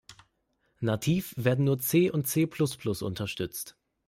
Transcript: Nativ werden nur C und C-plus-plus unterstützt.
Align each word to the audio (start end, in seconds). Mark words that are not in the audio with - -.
Nativ 0.79 1.35
werden 1.37 1.65
nur 1.65 1.77
C 1.77 2.09
und 2.09 2.25
C-plus-plus 2.25 3.03
unterstützt. 3.03 3.77